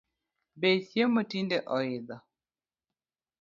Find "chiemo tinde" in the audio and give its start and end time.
0.89-1.57